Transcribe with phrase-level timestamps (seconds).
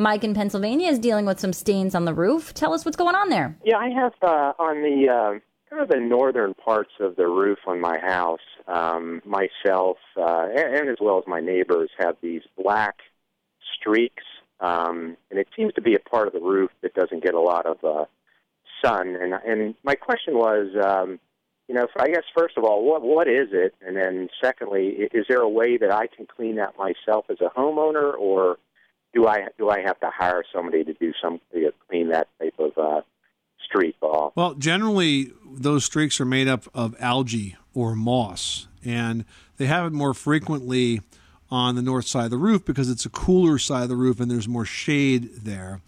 [0.00, 2.54] Mike in Pennsylvania is dealing with some stains on the roof.
[2.54, 3.56] Tell us what's going on there.
[3.64, 5.38] Yeah, I have uh, on the uh,
[5.68, 8.40] kind of the northern parts of the roof on my house.
[8.66, 12.96] Um, myself uh, and, and as well as my neighbors have these black
[13.76, 14.24] streaks,
[14.60, 17.40] um, and it seems to be a part of the roof that doesn't get a
[17.40, 18.04] lot of uh,
[18.82, 19.16] sun.
[19.16, 21.18] And and my question was, um,
[21.68, 23.74] you know, I guess first of all, what what is it?
[23.86, 27.50] And then secondly, is there a way that I can clean that myself as a
[27.58, 28.56] homeowner, or
[29.14, 32.54] do I do I have to hire somebody to do something to clean that type
[32.58, 33.00] of uh,
[33.64, 34.32] streak off?
[34.36, 39.24] Well, generally, those streaks are made up of algae or moss, and
[39.56, 41.02] they have it more frequently
[41.50, 44.20] on the north side of the roof because it's a cooler side of the roof
[44.20, 45.80] and there's more shade there.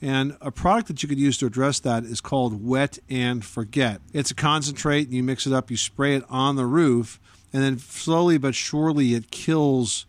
[0.00, 4.00] And a product that you could use to address that is called Wet and Forget.
[4.12, 7.18] It's a concentrate, and you mix it up, you spray it on the roof,
[7.52, 10.06] and then slowly but surely it kills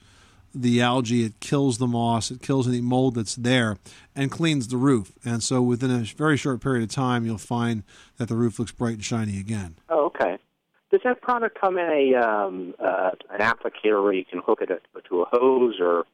[0.53, 3.77] the algae, it kills the moss, it kills any mold that's there,
[4.15, 5.11] and cleans the roof.
[5.23, 7.83] And so within a very short period of time, you'll find
[8.17, 9.75] that the roof looks bright and shiny again.
[9.89, 10.37] Oh, okay.
[10.91, 14.69] Does that product come in a um, uh, an applicator where you can hook it
[15.09, 16.05] to a hose, or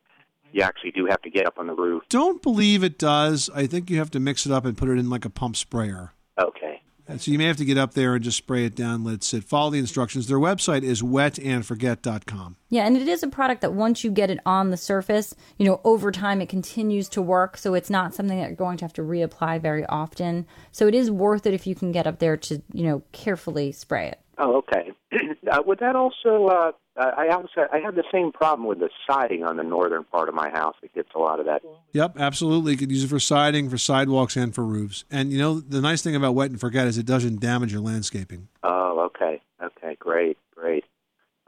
[0.52, 2.03] you actually do have to get up on the roof?
[2.09, 3.50] Don't believe it does.
[3.56, 5.56] I think you have to mix it up and put it in like a pump
[5.56, 6.11] sprayer.
[6.38, 6.64] Okay.
[7.08, 9.16] And so you may have to get up there and just spray it down, let
[9.16, 9.44] it sit.
[9.44, 10.28] Follow the instructions.
[10.28, 12.56] Their website is wetandforget.com.
[12.70, 15.66] Yeah, and it is a product that once you get it on the surface, you
[15.66, 17.58] know, over time it continues to work.
[17.58, 20.47] So it's not something that you're going to have to reapply very often.
[20.72, 23.72] So it is worth it if you can get up there to, you know, carefully
[23.72, 24.19] spray it.
[24.38, 24.92] Oh, okay.
[25.52, 26.73] uh, would that also?
[26.97, 30.29] Uh, I also I have the same problem with the siding on the northern part
[30.29, 30.75] of my house.
[30.81, 31.61] It gets a lot of that.
[31.91, 32.73] Yep, absolutely.
[32.73, 35.03] You could use it for siding, for sidewalks, and for roofs.
[35.11, 37.81] And you know the nice thing about wet and forget is it doesn't damage your
[37.81, 38.47] landscaping.
[38.63, 40.85] Oh, okay, okay, great, great.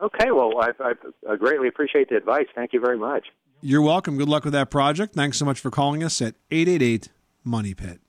[0.02, 0.94] Okay, well, I, I,
[1.32, 2.46] I greatly appreciate the advice.
[2.54, 3.28] Thank you very much.
[3.62, 4.18] You're welcome.
[4.18, 5.16] Good luck with that project.
[5.16, 7.10] Thanks so much for calling us at eight eight eight
[7.44, 8.00] Money Pit.